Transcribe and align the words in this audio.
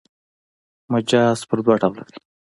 مجاز 0.91 1.39
پر 1.47 1.57
دوه 1.65 1.75
ډوله 1.81 2.03
دﺉ. 2.07 2.17